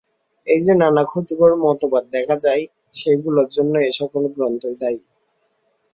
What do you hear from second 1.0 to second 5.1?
ক্ষতিকর মতবাদ দেখা যায়, সেগুলির জন্য এই-সকল গ্রন্থই দায়ী।